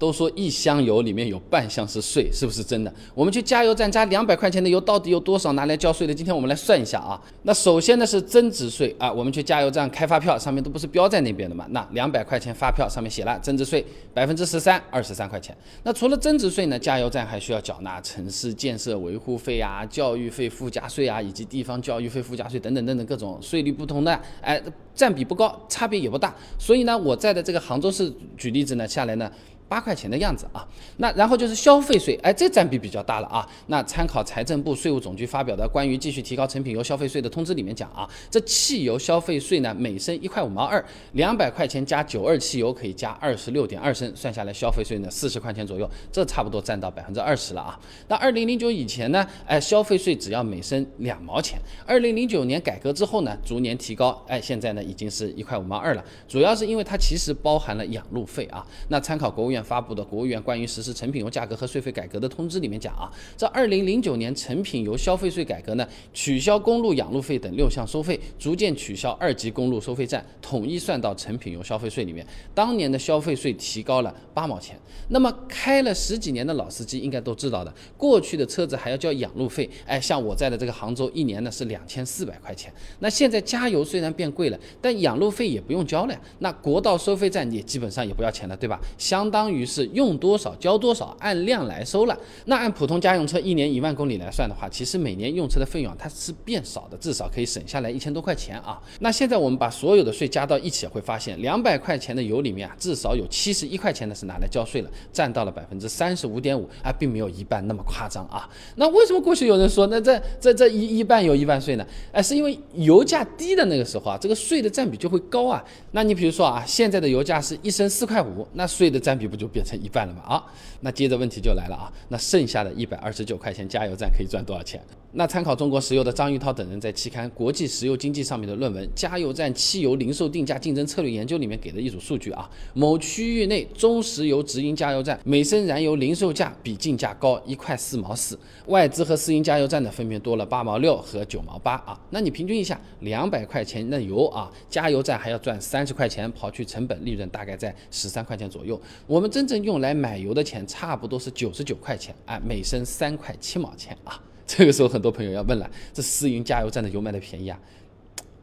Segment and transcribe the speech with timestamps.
[0.00, 2.90] 都说一箱油里面有半箱是税，是不是真的？
[3.14, 6.14] 我们去加油站加两百块钱的油，到底有多少拿来交税的？
[6.14, 7.20] 今天我们来算一下啊。
[7.42, 11.66] 那首先呢是增值税啊，我们去加油站开发票，上面都不是标在那边的嘛？
[11.68, 13.84] 那两百块钱发票上面写了增值税
[14.14, 15.54] 百分之十三，二十三块钱。
[15.82, 24.58] 那除了增值税呢，加油站还需要缴纳城市建设维护费啊、教育费附加税啊，以及地方教育费附加税等等等等各种税率不同的，哎，
[24.94, 26.34] 占比不高，差别也不大。
[26.58, 29.30] 所以呢，我在的这个杭州市举例子呢下来呢。
[29.70, 30.66] 八块钱的样子啊，
[30.96, 33.48] 那然后就是消费税，哎，这占比比较大了啊。
[33.68, 47.78] 那参考财政部税务总局发表的关于继续提高成品油消费税的通知里面讲啊，这汽油消费税呢每升一块五毛二，两百块钱加九二汽油可以加二十六点二升，算下来消费税呢四十块钱左右，这差不多占到百分之二十了啊。
[48.08, 58.66] 那二零零九以前呢，哎，消费税只要每升两毛钱，二零零九年改革之后呢，逐年提高，哎，现在呢已经是一块五毛二了，主要是因为它其实包含了养路费啊。
[58.88, 59.59] 那参考国务院。
[59.62, 72.26] 发布的国务院关于实施成品油价格和税费改革的通知里面讲啊，这二零零九年成品油消费税改革呢，取消公路养路费等六项收费，逐渐取消二级公路收费站，统一算到成品油消费税里面。
[72.54, 74.78] 当年的消费税提高了八毛钱。
[75.08, 82.72] 那么开了十几年的老司机应该都知道的，过去的车子还要交养路费，哎，像我在的这个杭州，一年呢是两千四百块钱。
[83.00, 86.20] 那现在加油虽然变贵了，但养路费也不用交了呀。
[86.38, 88.80] 那国道收费站也基本上也不要钱了，对吧？
[88.96, 89.49] 相当。
[89.52, 92.18] 于是用多少交多少，按量来收了。
[92.46, 98.80] 那按普通家用车一年一万公里来算的话，其实每年用车的费用它是变少的，至少可以省下来一千多块钱啊。
[99.00, 108.48] 那现在我们把所有的税加到一起，会发现两百块钱的油里面啊，至少有七十一块钱的是拿来交税了，占到了百分之三十五点五啊，并没有一半那么夸张啊。
[108.76, 111.84] 那为什么过去有人说那这这这一一半有一半税呢？
[112.12, 115.64] 哎，是因为油价低的那个时候啊，这个税的占比就会高啊。
[115.90, 119.39] 那你比如说啊，现在的油价是一升四块五，那税的占比不？
[119.40, 120.44] 就变成一半了嘛啊，
[120.82, 124.78] 那接着问题就来了啊，那剩下的一百二十九块钱加油站可以赚多少钱？
[125.12, 141.98] 那参考中国石油的张玉涛等人在期刊《国际石油经济》上面的论文《加油站汽油零售定价竞争策略研究》里面给的一组数据啊，某区域内中石油直营加油站每升燃油零售价比进价高一块四毛四，外资和私营加油站呢分别多了八毛六和九毛八啊。
[142.10, 148.80] 那你平均一下，两百块钱的油啊，加油站还要赚三十块钱，刨去成本利润大概在十三块钱左右。
[149.08, 154.20] 我们真正用来买油的钱差不多是九十九块钱啊，每升三块七毛钱啊。
[154.46, 157.56] 这个时候，很多朋友要问了：这私营加油站的油卖的便宜啊，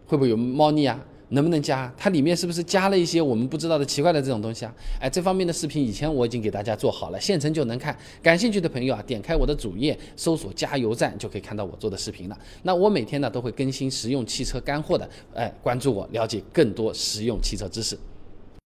[0.05, 0.97] 会不会有猫腻啊？
[1.29, 1.93] 能不能加？
[1.97, 4.73] 它里面是不是加了一些我们不知道的奇怪的这种东西啊？
[5.01, 7.93] 哎，这方面的视频以前我已经给大家做好了，现成就能看。
[8.23, 12.39] 感兴趣的朋友啊，点开我的主页，搜索加油站，就可以看到我做的视频了。
[12.63, 17.99] 那我每天呢都会更新实用汽车干货的，哎，关注我，了解更多实用汽车知识。